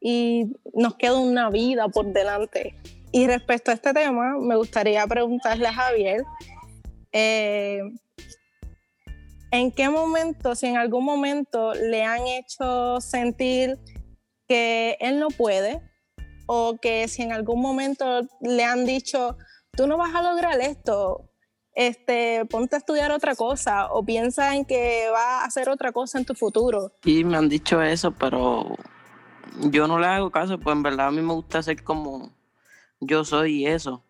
[0.01, 2.75] y nos queda una vida por delante.
[3.11, 6.23] Y respecto a este tema, me gustaría preguntarle a Javier,
[7.11, 7.81] eh,
[9.51, 13.77] ¿en qué momento, si en algún momento le han hecho sentir
[14.47, 15.81] que él no puede
[16.47, 19.37] o que si en algún momento le han dicho,
[19.73, 21.30] tú no vas a lograr esto,
[21.73, 26.19] este, ponte a estudiar otra cosa o piensa en que va a hacer otra cosa
[26.19, 26.91] en tu futuro?
[27.03, 28.75] Y me han dicho eso, pero
[29.59, 32.31] yo no le hago caso, pues en verdad a mí me gusta ser como
[32.99, 34.03] yo soy eso.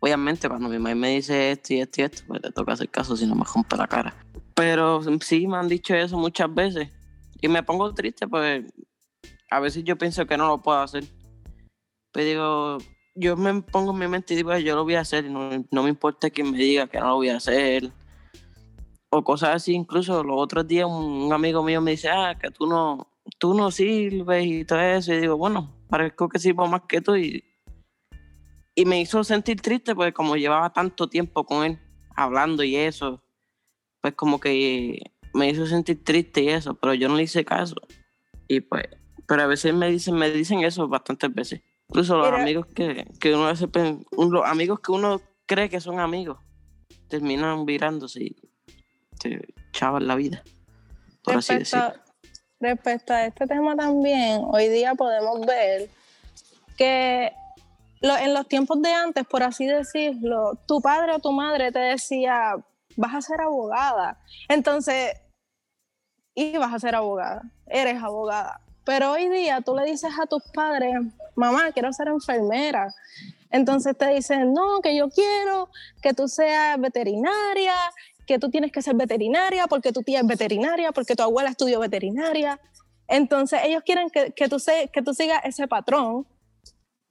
[0.00, 2.88] Obviamente, cuando mi mamá me dice esto y esto y esto, pues le toca hacer
[2.88, 4.14] caso si no me rompe la cara.
[4.54, 6.88] Pero sí me han dicho eso muchas veces.
[7.42, 8.64] Y me pongo triste, pues
[9.50, 11.04] a veces yo pienso que no lo puedo hacer.
[12.12, 12.78] Pero digo,
[13.14, 15.82] yo me pongo en mi mente y digo, yo lo voy a hacer no, no,
[15.82, 17.90] me importa quien me diga que no lo voy a hacer.
[19.10, 22.66] O cosas así, incluso los otros días un, amigo mío me dice, ah, que tú
[22.66, 25.12] no, tú no sirves y todo eso.
[25.12, 27.42] Y digo, bueno, parezco que sirvo más que tú y
[28.74, 31.78] y me hizo sentir triste porque como llevaba tanto tiempo con él
[32.16, 33.22] hablando y eso,
[34.00, 35.02] pues como que
[35.34, 37.76] me hizo sentir triste y eso, pero yo no le hice caso.
[38.48, 38.84] Y pues,
[39.26, 41.62] pero a veces me dicen, me dicen eso bastantes veces.
[41.90, 43.66] Incluso los amigos que, que uno hace,
[44.16, 46.38] los amigos que uno cree que son amigos,
[47.08, 48.36] terminan virándose y
[49.20, 50.44] se chavan la vida.
[51.24, 51.94] Por así decirlo.
[52.60, 55.90] Respecto a este tema también, hoy día podemos ver
[56.78, 57.32] que
[58.02, 62.54] en los tiempos de antes, por así decirlo, tu padre o tu madre te decía,
[62.96, 64.20] vas a ser abogada.
[64.48, 65.14] Entonces,
[66.36, 68.60] y vas a ser abogada, eres abogada.
[68.84, 70.94] Pero hoy día tú le dices a tus padres,
[71.36, 72.92] mamá, quiero ser enfermera.
[73.50, 75.70] Entonces te dicen, no, que yo quiero
[76.02, 77.74] que tú seas veterinaria,
[78.26, 81.80] que tú tienes que ser veterinaria porque tu tía es veterinaria, porque tu abuela estudió
[81.80, 82.60] veterinaria.
[83.08, 84.58] Entonces ellos quieren que, que, tú,
[84.92, 86.26] que tú sigas ese patrón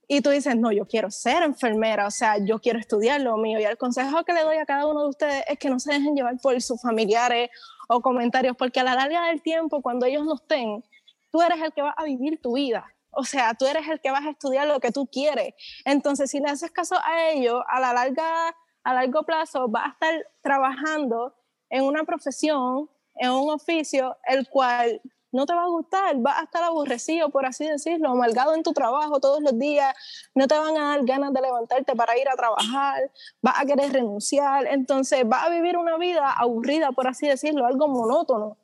[0.08, 3.60] y tú dices, no, yo quiero ser enfermera, o sea, yo quiero estudiar lo mío.
[3.60, 5.94] Y el consejo que le doy a cada uno de ustedes es que no se
[5.94, 7.50] dejen llevar por sus familiares
[7.88, 10.84] o comentarios, porque a la larga del tiempo, cuando ellos no estén,
[11.32, 12.88] tú eres el que va a vivir tu vida.
[13.12, 15.54] O sea, tú eres el que vas a estudiar lo que tú quieres.
[15.86, 19.90] Entonces, si le haces caso a ellos, a la larga, a largo plazo, vas a
[19.90, 21.36] estar trabajando
[21.70, 26.44] en una profesión, en un oficio, el cual no te va a gustar, vas a
[26.44, 29.94] estar aborrecido, por así decirlo, amargado en tu trabajo todos los días,
[30.34, 33.92] no te van a dar ganas de levantarte para ir a trabajar, vas a querer
[33.94, 38.58] renunciar, entonces vas a vivir una vida aburrida, por así decirlo, algo monótono,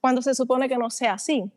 [0.00, 1.50] cuando se supone que no sea así.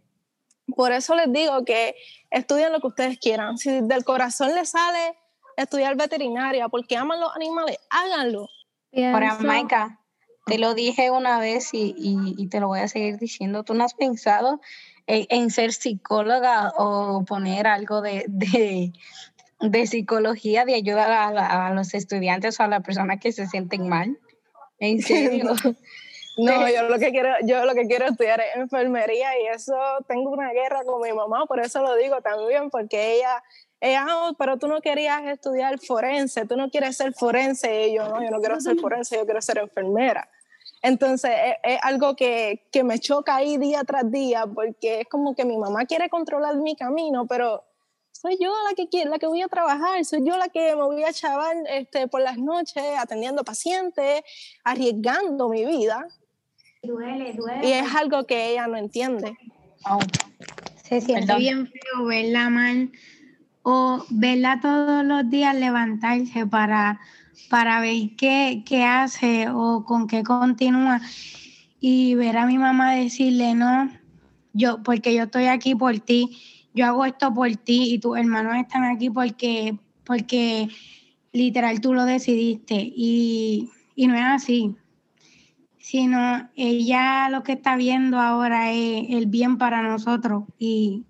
[0.75, 1.95] Por eso les digo que
[2.35, 3.57] estudien lo que ustedes quieran.
[3.57, 5.17] Si del corazón les sale
[5.57, 8.47] estudiar veterinaria porque aman los animales, háganlo.
[8.93, 9.99] Ahora, Maika,
[10.45, 13.63] te lo dije una vez y, y, te lo voy a seguir diciendo.
[13.63, 14.61] ¿Tú no has pensado
[15.07, 18.93] en, ser psicóloga o poner algo de, de,
[19.59, 23.89] de psicología de ayuda a, a, los estudiantes o a las personas que se sienten
[23.89, 24.17] mal?
[24.79, 25.53] ¿En serio?
[26.37, 29.75] No, yo lo que quiero, yo lo que quiero estudiar es enfermería y eso
[30.07, 33.43] tengo una guerra con mi mamá, por eso lo digo también, porque ella,
[33.79, 38.07] ella, oh, pero tú no querías estudiar forense, tú no quieres ser forense, y yo
[38.07, 40.29] no, yo no quiero ser forense, yo quiero ser enfermera.
[40.81, 41.31] Entonces
[41.63, 45.57] es, algo que, que, me choca ahí día tras día porque es como que mi
[45.57, 47.63] mamá quiere controlar mi camino, pero
[48.11, 50.83] soy yo la que, quiere, la que voy a trabajar, soy yo la que me
[50.83, 54.23] voy a chavar este, por las noches atendiendo pacientes,
[54.63, 56.07] arriesgando mi vida.
[56.85, 57.67] Duele, duele.
[57.67, 59.37] Y es algo que ella no entiende.
[60.83, 62.91] Se siente bien feo verla mal
[63.63, 66.99] o verla todos los días levantarse para
[67.49, 71.01] para ver qué, qué hace o con qué continúa
[71.79, 73.91] y ver a mi mamá decirle, no,
[74.53, 76.37] yo, porque yo estoy aquí por ti,
[76.73, 80.69] yo hago esto por ti y tus hermanos están aquí porque, porque
[81.31, 84.75] literal tú lo decidiste y, y no es así.
[85.85, 91.05] Sino ella lo que está viendo ahora es el bien para nosotros y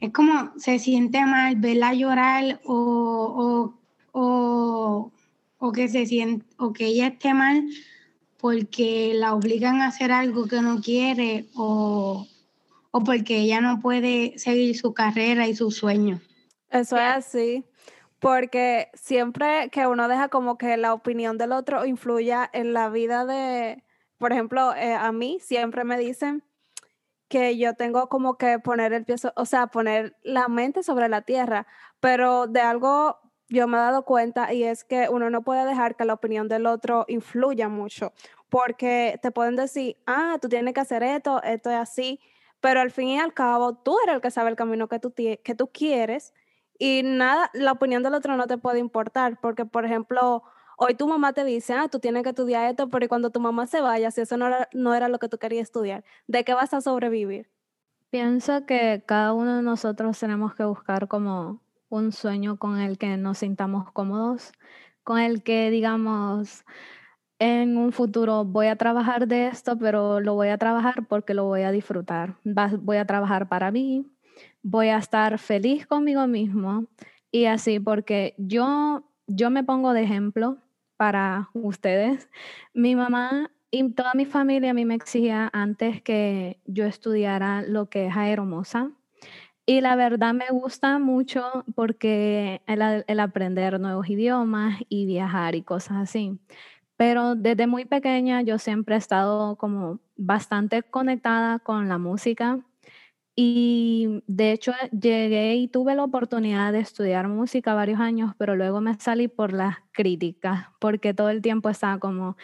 [0.00, 3.74] es como se siente mal verla llorar o,
[4.12, 5.12] o,
[5.58, 7.66] o, que se siente o que ella esté mal
[8.36, 12.28] porque la obligan a hacer algo que no quiere o,
[12.90, 16.20] o porque ella no puede seguir su carrera y sus sueños.
[16.70, 17.64] Eso es así,
[18.20, 23.24] porque siempre que uno deja como que la opinión del otro influya en la vida
[23.24, 23.84] de,
[24.18, 26.42] por ejemplo, eh, a mí siempre me dicen
[27.28, 31.22] que yo tengo como que poner el pie, o sea, poner la mente sobre la
[31.22, 31.66] tierra,
[32.00, 35.96] pero de algo yo me he dado cuenta y es que uno no puede dejar
[35.96, 38.12] que la opinión del otro influya mucho,
[38.48, 42.20] porque te pueden decir, ah, tú tienes que hacer esto, esto es así,
[42.60, 45.12] pero al fin y al cabo tú eres el que sabe el camino que tú,
[45.14, 46.34] que tú quieres
[46.78, 50.44] y nada, la opinión del otro no te puede importar, porque por ejemplo,
[50.76, 53.66] hoy tu mamá te dice, ah, tú tienes que estudiar esto, pero cuando tu mamá
[53.66, 56.54] se vaya, si eso no era, no era lo que tú querías estudiar, ¿de qué
[56.54, 57.50] vas a sobrevivir?
[58.10, 63.16] Pienso que cada uno de nosotros tenemos que buscar como un sueño con el que
[63.16, 64.52] nos sintamos cómodos,
[65.02, 66.64] con el que digamos,
[67.38, 71.44] en un futuro voy a trabajar de esto, pero lo voy a trabajar porque lo
[71.44, 72.36] voy a disfrutar.
[72.44, 74.06] Voy a trabajar para mí,
[74.62, 76.86] voy a estar feliz conmigo mismo
[77.30, 80.58] y así, porque yo, yo me pongo de ejemplo
[80.96, 82.28] para ustedes.
[82.74, 87.88] Mi mamá y toda mi familia a mí me exigía antes que yo estudiara lo
[87.90, 88.90] que es aeromosa.
[89.66, 95.62] Y la verdad me gusta mucho porque el, el, aprender nuevos idiomas y viajar y
[95.62, 96.38] cosas así.
[96.96, 102.60] Pero desde muy pequeña yo siempre he estado como bastante conectada con la música
[103.40, 108.80] y de hecho llegué y tuve la oportunidad de estudiar música varios años, pero luego
[108.80, 112.36] me salí por las críticas, porque todo el tiempo estaba como,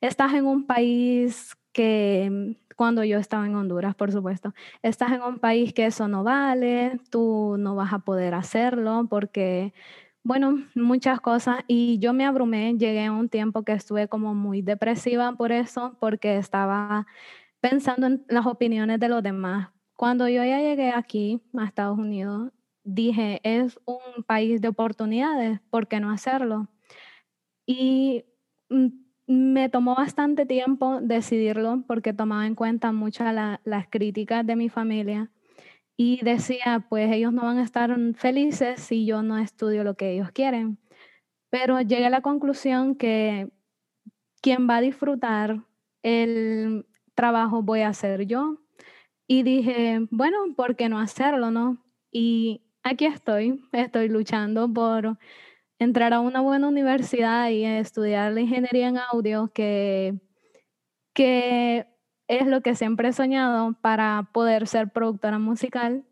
[0.00, 5.38] estás en un país que, cuando yo estaba en Honduras, por supuesto, estás en un
[5.38, 9.74] país que eso no vale, tú no vas a poder hacerlo porque,
[10.22, 11.58] bueno, muchas cosas.
[11.66, 15.96] Y yo me abrumé, llegué a un tiempo que estuve como muy depresiva por eso,
[16.00, 17.06] porque estaba
[17.60, 22.52] pensando en las opiniones de los demás cuando yo ya llegué aquí a Estados Unidos,
[22.84, 26.68] dije, es un país de oportunidades, ¿por qué no hacerlo?
[27.66, 28.24] Y
[28.70, 28.86] mm,
[29.26, 33.34] me tomó bastante tiempo decidirlo porque tomaba en cuenta muchas
[33.64, 35.32] las críticas de mi familia
[35.96, 40.12] y decía, pues ellos no van a estar felices si yo no estudio lo que
[40.12, 40.78] ellos quieren.
[41.50, 43.50] Pero llegué a la conclusión que
[44.42, 45.64] quien va a disfrutar
[46.04, 48.60] el trabajo voy a ser yo
[49.28, 51.78] y dije, bueno, ¿por qué no hacerlo, no?
[52.10, 55.18] Y aquí estoy, estoy luchando por
[55.78, 60.18] entrar a una buena universidad y estudiar la ingeniería en audio, que,
[61.12, 61.86] que
[62.26, 66.04] es lo que siempre he soñado para poder ser productora musical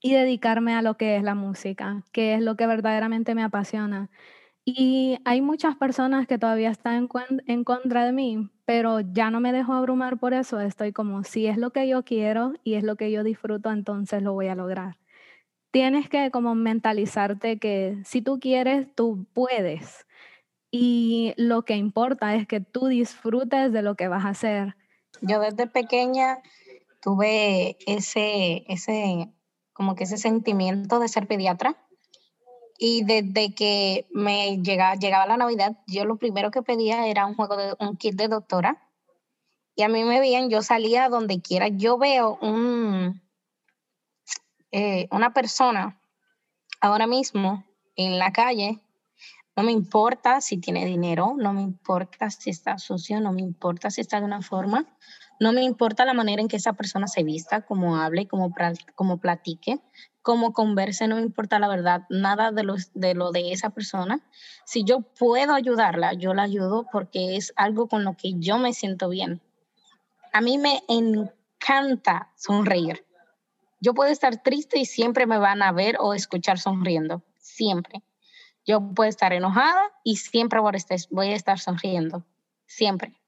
[0.00, 4.10] y dedicarme a lo que es la música, que es lo que verdaderamente me apasiona.
[4.66, 7.08] Y hay muchas personas que todavía están
[7.46, 10.60] en, contra de mí, pero ya no me dejo abrumar por eso.
[10.60, 14.22] Estoy como, si es lo que yo quiero y es lo que yo disfruto, entonces
[14.22, 14.96] lo voy a lograr.
[15.70, 20.06] Tienes que como mentalizarte que si tú quieres, tú puedes.
[20.70, 24.76] Y lo que importa es que tú disfrutes de lo que vas a hacer.
[25.20, 26.38] Yo desde pequeña
[27.00, 29.28] tuve ese, ese,
[29.72, 31.76] como que ese sentimiento de ser pediatra
[32.78, 37.34] y desde que me llegaba, llegaba la Navidad, yo lo primero que pedía era un
[37.34, 38.80] juego de un kit de doctora.
[39.76, 41.68] Y a mí me veían, yo salía donde quiera.
[41.68, 43.20] Yo veo un,
[44.70, 46.00] eh, una persona
[46.80, 47.64] ahora mismo
[47.96, 48.80] en la calle,
[49.56, 53.90] no me importa si tiene dinero, no me importa si está sucio, no me importa
[53.90, 54.84] si está de una forma,
[55.40, 58.52] no me importa la manera en que esa persona se vista, cómo hable, cómo,
[58.94, 59.80] cómo platique
[60.24, 64.26] cómo converse, no me importa la verdad, nada de lo, de lo de esa persona.
[64.64, 68.72] Si yo puedo ayudarla, yo la ayudo porque es algo con lo que yo me
[68.72, 69.42] siento bien.
[70.32, 73.04] A mí me encanta sonreír.
[73.80, 78.02] Yo puedo estar triste y siempre me van a ver o escuchar sonriendo, siempre.
[78.64, 82.24] Yo puedo estar enojada y siempre voy a estar sonriendo,
[82.64, 83.20] siempre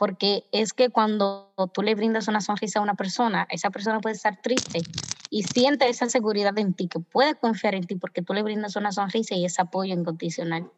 [0.00, 4.14] porque es que cuando tú le brindas una sonrisa a una persona, esa persona puede
[4.14, 4.80] estar triste
[5.28, 8.76] y siente esa seguridad en ti, que puede confiar en ti porque tú le brindas
[8.76, 10.70] una sonrisa y ese apoyo incondicional.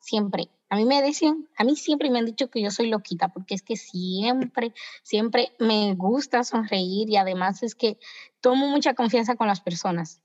[0.00, 0.50] Siempre.
[0.68, 3.54] A mí me dicen, a mí siempre me han dicho que yo soy loquita porque
[3.54, 7.98] es que siempre, siempre me gusta sonreír y además es que
[8.42, 10.20] tomo mucha confianza con las personas.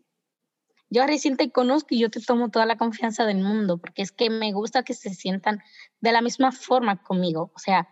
[0.90, 4.12] yo recién te conozco y yo te tomo toda la confianza del mundo, porque es
[4.12, 5.62] que me gusta que se sientan
[6.02, 7.88] de la misma forma conmigo, o sea,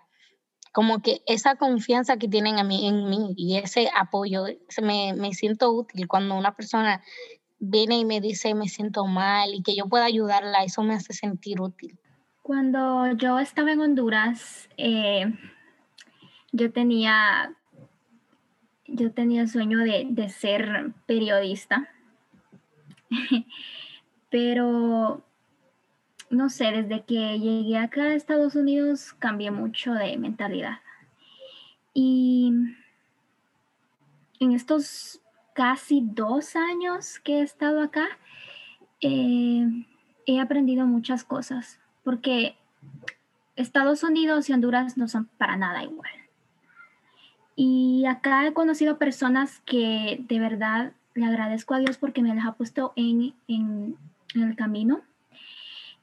[0.75, 4.43] como que esa confianza que tienen a mí, en mí y ese apoyo,
[4.83, 7.01] me, me siento útil cuando una persona
[7.59, 11.13] viene y me dice me siento mal y que yo pueda ayudarla, eso me hace
[11.13, 11.97] sentir útil.
[12.41, 15.33] Cuando yo estaba en Honduras, eh,
[16.51, 17.55] yo tenía
[18.85, 21.87] yo tenía el sueño de, de ser periodista,
[24.29, 25.24] pero
[26.29, 30.79] no sé, desde que llegué acá a Estados Unidos cambié mucho de mentalidad.
[31.93, 32.51] Y
[34.39, 35.21] en estos
[35.53, 38.07] casi dos años que he estado acá,
[39.01, 39.85] eh,
[40.25, 42.57] he aprendido muchas cosas, porque
[43.55, 46.11] Estados Unidos y Honduras no son para nada igual.
[47.55, 52.45] Y acá he conocido personas que de verdad le agradezco a Dios porque me las
[52.45, 53.95] ha puesto en, en,
[54.35, 55.01] el camino.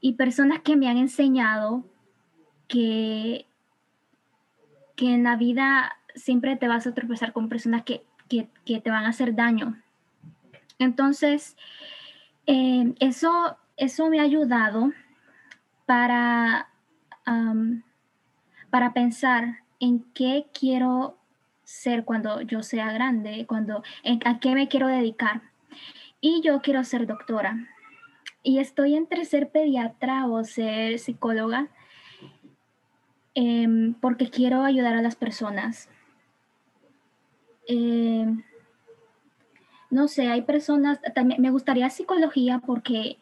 [0.03, 1.87] Y personas que me han enseñado
[2.69, 3.47] que,
[4.97, 9.05] que en la vida siempre te vas a tropezar con personas que, que, te van
[9.05, 9.81] a hacer daño.
[10.79, 11.57] Entonces,
[12.47, 14.93] eh, eso, eso me ha ayudado
[15.87, 16.69] para,
[18.71, 21.19] para pensar en qué quiero
[21.65, 23.83] ser cuando yo sea grande, cuando,
[24.25, 25.43] a qué me quiero dedicar.
[26.21, 27.69] Y yo quiero ser doctora.
[28.43, 31.69] Y estoy entre ser pediatra o ser psicóloga
[33.35, 35.89] em, porque quiero ayudar a las personas.
[37.69, 38.43] Em,
[39.91, 43.19] no sé, hay personas, también me gustaría psicología porque,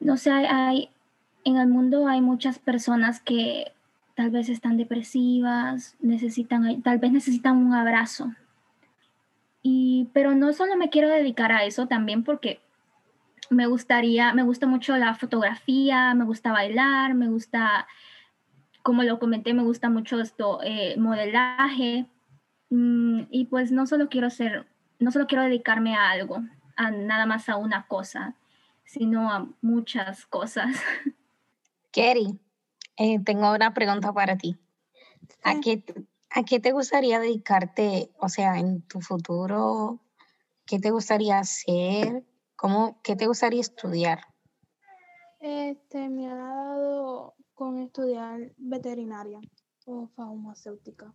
[0.00, 0.90] no sé, hay,
[1.44, 3.72] en el mundo hay muchas personas que
[4.14, 8.34] tal vez están depresivas, necesitan, tal vez necesitan un abrazo.
[9.62, 12.60] Y, pero no solo me quiero dedicar a eso también porque
[13.50, 17.86] me gustaría, me gusta mucho la fotografía, me gusta bailar, me gusta,
[18.82, 22.06] como lo comenté, me gusta mucho esto, eh, modelaje.
[22.70, 24.66] Mm, y pues no solo quiero ser,
[24.98, 26.42] no solo quiero dedicarme a algo,
[26.76, 28.34] a nada más a una cosa,
[28.84, 30.76] sino a muchas cosas.
[31.90, 32.38] Kerry,
[32.96, 34.56] eh, tengo una pregunta para ti.
[35.42, 35.82] ¿A, qué,
[36.30, 40.00] ¿A qué te gustaría dedicarte, o sea, en tu futuro?
[40.66, 42.24] ¿Qué te gustaría hacer?
[42.58, 44.18] ¿Cómo, ¿Qué te gustaría estudiar?
[45.38, 49.40] Este, me ha dado con estudiar veterinaria
[49.86, 51.14] o farmacéutica.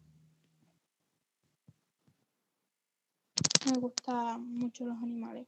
[3.66, 5.46] Me gustan mucho los animales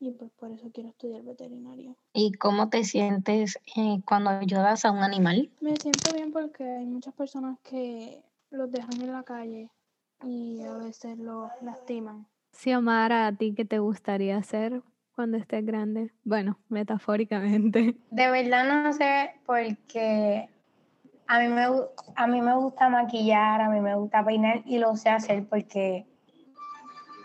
[0.00, 1.94] y pues por eso quiero estudiar veterinaria.
[2.14, 5.50] ¿Y cómo te sientes eh, cuando ayudas a un animal?
[5.60, 9.70] Me siento bien porque hay muchas personas que los dejan en la calle
[10.22, 12.26] y a veces los lastiman.
[12.54, 14.82] Xiomara, ¿a ti qué te gustaría hacer
[15.14, 16.12] cuando estés grande?
[16.24, 17.96] Bueno, metafóricamente.
[18.10, 20.48] De verdad no sé porque
[21.26, 21.66] a mí me,
[22.16, 26.06] a mí me gusta maquillar, a mí me gusta peinar y lo sé hacer porque,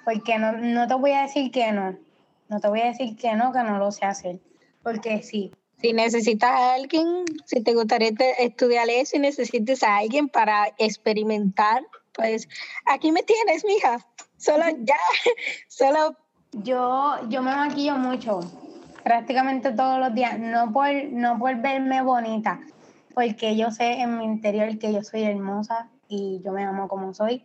[0.03, 2.09] porque no, no te voy a decir que no
[2.49, 4.39] no te voy a decir que no, que no lo sé hacer,
[4.83, 5.51] porque sí.
[5.77, 8.09] Si necesitas a alguien, si te gustaría
[8.39, 11.83] estudiar eso y necesitas a alguien para experimentar,
[12.13, 12.47] pues
[12.85, 13.99] aquí me tienes, mija.
[14.37, 14.97] Solo ya,
[15.67, 16.15] solo...
[16.51, 18.39] Yo, yo me maquillo mucho,
[19.03, 22.59] prácticamente todos los días, no por, no por verme bonita,
[23.13, 27.13] porque yo sé en mi interior que yo soy hermosa y yo me amo como
[27.13, 27.43] soy,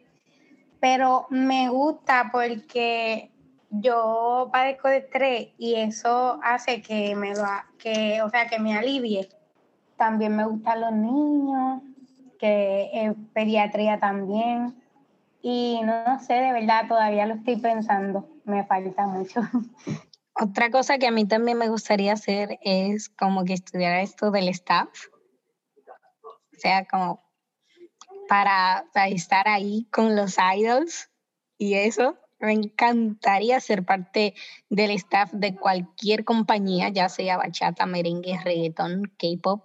[0.80, 3.30] pero me gusta porque
[3.70, 7.32] yo padezco de estrés y eso hace que me
[7.78, 9.28] que, o sea, que me alivie.
[9.96, 11.82] También me gustan los niños,
[12.44, 14.74] es pediatría también.
[15.42, 18.28] Y no, sé, de verdad, todavía lo estoy pensando.
[18.44, 19.40] Me falta mucho.
[20.34, 24.48] Otra cosa que a mí también me gustaría hacer es como que estudiar esto del
[24.48, 24.88] staff.
[26.26, 27.22] O sea, como
[28.28, 31.10] para, para estar ahí con los idols
[31.58, 34.34] y eso me encantaría ser parte
[34.68, 39.64] del staff de cualquier compañía, ya sea bachata, merengue, reggaetón, K-pop,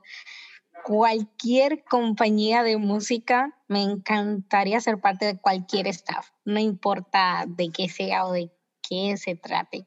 [0.84, 7.90] cualquier compañía de música, me encantaría ser parte de cualquier staff, no importa de qué
[7.90, 8.52] sea o de
[8.88, 9.86] qué se trate.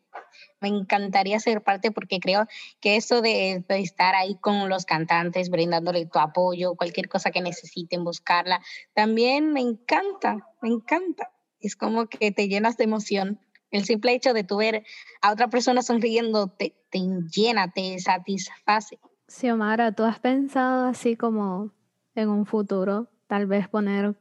[0.61, 2.47] Me encantaría ser parte porque creo
[2.81, 7.41] que eso de, de, estar ahí con los cantantes, brindándole tu apoyo, cualquier cosa que
[7.41, 8.63] necesiten, buscarla,
[8.95, 11.33] también me encanta, me encanta
[11.63, 13.41] es como que te llenas de emoción.
[13.71, 14.85] El simple hecho de tu ver
[15.23, 18.99] a otra persona sonriendo te, te llena, te satisface.
[19.33, 21.71] Xiomara, ¿tú has pensado así como
[22.15, 24.15] en un futuro, tal vez poner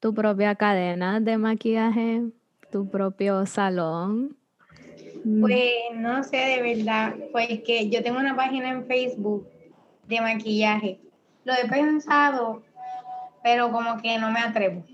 [0.00, 2.22] tu propia cadena de maquillaje
[2.70, 4.34] tu propio salón?
[5.40, 9.46] Pues no sé de verdad, pues que yo tengo una página en Facebook
[10.08, 10.98] de maquillaje.
[11.44, 12.62] Lo he pensado,
[13.42, 14.86] pero como que no me atrevo.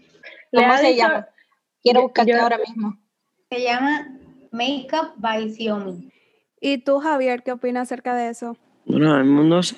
[0.52, 1.28] ¿Cómo se llama?
[1.80, 2.98] Quiero buscarte ahora mismo.
[3.48, 4.08] Se llama
[4.50, 6.10] Makeup by Xiaomi.
[6.60, 8.56] ¿Y tú, Javier, qué opinas acerca de eso?
[8.88, 9.76] Bueno, no sé.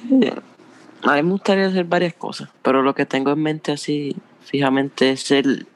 [1.03, 5.11] A mí me gustaría hacer varias cosas, pero lo que tengo en mente así fijamente
[5.11, 5.67] es el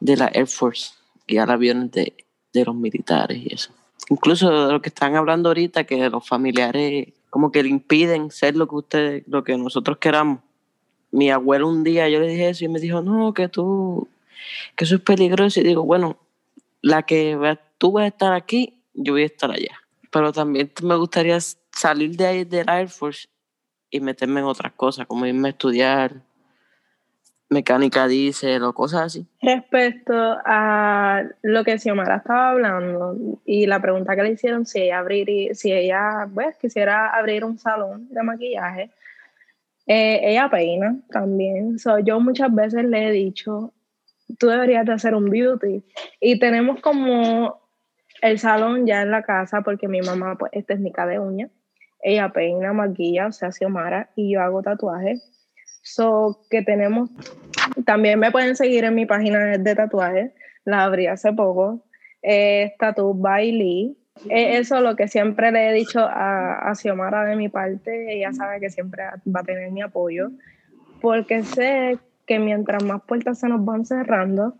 [0.00, 0.94] de la Air Force,
[1.38, 2.14] ahora aviones de,
[2.52, 3.72] de los militares y eso.
[4.08, 8.56] Incluso de lo que están hablando ahorita, que los familiares como que le impiden ser
[8.56, 10.40] lo que ustedes, lo que nosotros queramos.
[11.10, 14.08] Mi abuelo un día yo le dije eso y me dijo, no, que tú,
[14.76, 15.60] que eso es peligroso.
[15.60, 16.18] Y digo, bueno,
[16.82, 19.80] la que tú vas a estar aquí, yo voy a estar allá.
[20.10, 21.38] Pero también me gustaría
[21.74, 23.28] salir de ahí del Air Force
[23.90, 26.22] y meterme en otras cosas, como irme a estudiar
[27.52, 29.26] mecánica diésel o cosas así.
[29.42, 34.98] Respecto a lo que Xiomara estaba hablando y la pregunta que le hicieron si ella
[34.98, 38.90] abrir, si ella pues, quisiera abrir un salón de maquillaje,
[39.86, 41.78] eh, ella peina también.
[41.78, 43.72] So, yo muchas veces le he dicho,
[44.38, 45.84] tú deberías de hacer un beauty.
[46.20, 47.60] Y tenemos como
[48.22, 51.50] el salón ya en la casa porque mi mamá pues es técnica de uñas.
[52.02, 55.32] Ella peina, maquilla, o sea, Xiomara, y yo hago tatuajes
[55.82, 57.10] So, que tenemos,
[57.84, 60.30] también me pueden seguir en mi página de tatuajes,
[60.64, 61.84] la abrí hace poco,
[62.22, 63.96] eh, Tattoo by Lee.
[64.30, 68.14] Eh, eso es lo que siempre le he dicho a, a Xiomara de mi parte,
[68.14, 70.30] ella sabe que siempre va a tener mi apoyo,
[71.00, 74.54] porque sé que mientras más puertas se nos van cerrando,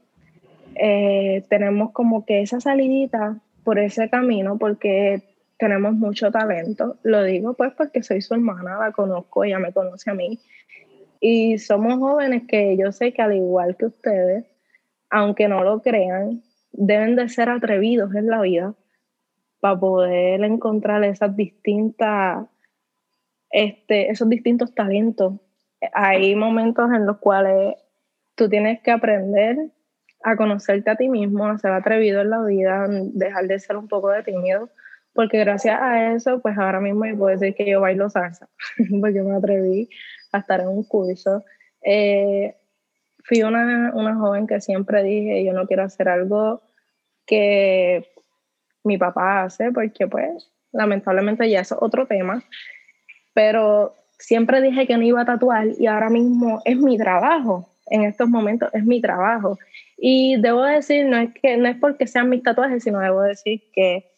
[0.74, 5.22] eh, tenemos como que esa salidita por ese camino, porque
[5.62, 6.98] tenemos mucho talento.
[7.04, 10.40] Lo digo pues porque soy su hermana, la conozco, ella me conoce a mí.
[11.20, 14.44] Y somos jóvenes que yo sé que al igual que ustedes,
[15.08, 16.42] aunque no lo crean,
[16.72, 18.74] deben de ser atrevidos en la vida
[19.60, 22.44] para poder encontrar esas distintas,
[23.48, 25.34] este, esos distintos talentos.
[25.92, 27.76] Hay momentos en los cuales
[28.34, 29.58] tú tienes que aprender
[30.24, 33.86] a conocerte a ti mismo, a ser atrevido en la vida, dejar de ser un
[33.86, 34.68] poco de tímido,
[35.14, 38.48] porque gracias a eso, pues ahora mismo yo puedo decir que yo bailo salsa,
[39.00, 39.88] porque me atreví
[40.32, 41.44] a estar en un curso.
[41.82, 42.54] Eh,
[43.24, 46.62] fui una, una joven que siempre dije, yo no quiero hacer algo
[47.26, 48.08] que
[48.84, 52.42] mi papá hace, porque pues lamentablemente ya es otro tema,
[53.34, 58.04] pero siempre dije que no iba a tatuar y ahora mismo es mi trabajo, en
[58.04, 59.58] estos momentos es mi trabajo.
[59.96, 63.62] Y debo decir, no es, que, no es porque sean mis tatuajes, sino debo decir
[63.72, 64.11] que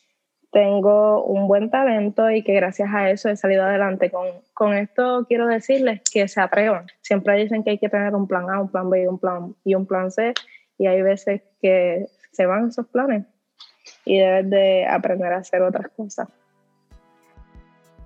[0.55, 4.09] tengo un buen talento y que gracias a eso he salido adelante.
[4.11, 6.87] Con, con, esto quiero decirles que se atrevan.
[7.03, 9.57] Siempre dicen que hay que tener un plan A, un plan B y un plan,
[9.65, 10.33] y un plan C
[10.79, 13.27] y hay veces que se van esos planes
[14.05, 16.29] y debes de aprender a hacer otras cosas.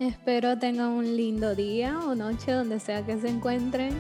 [0.00, 3.90] Espero tengan un lindo día o noche donde sea que se encuentren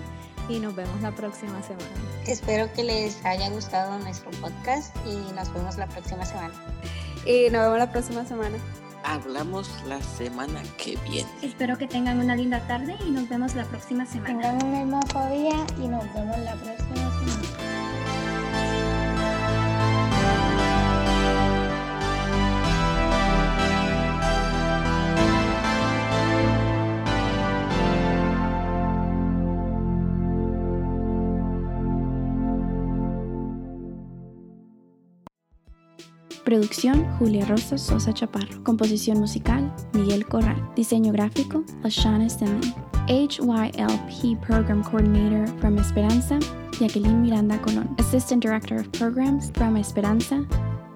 [0.48, 1.86] y nos vemos la próxima semana.
[2.26, 6.54] Espero que les haya gustado nuestro podcast y nos vemos la próxima semana.
[7.28, 8.56] Y nos vemos la próxima semana.
[9.04, 11.28] Hablamos la semana que viene.
[11.42, 14.40] Espero que tengan una linda tarde y nos vemos la próxima semana.
[14.40, 17.07] Tengan un hermoso día y nos vemos la próxima
[36.48, 38.64] Producción Julia Rosa Sosa Chaparro.
[38.64, 40.56] Composición musical Miguel Corral.
[40.74, 42.62] Diseño gráfico Lashana Simon.
[43.06, 46.38] HYLP Program Coordinator from Esperanza
[46.80, 47.94] Jacqueline Miranda Colón.
[47.98, 50.42] Assistant Director of Programs from Esperanza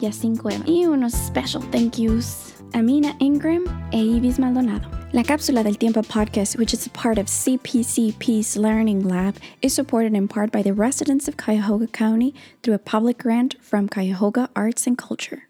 [0.01, 0.65] Yacinco Eva.
[0.67, 5.02] Y unos special thank yous a Mina Ingram e Ibis Maldonado.
[5.15, 9.75] La Cápsula del Tiempo podcast, which is a part of CPC Peace Learning Lab, is
[9.75, 14.49] supported in part by the residents of Cuyahoga County through a public grant from Cuyahoga
[14.57, 15.49] Arts and Culture.